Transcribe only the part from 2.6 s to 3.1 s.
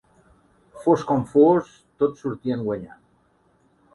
guanyant.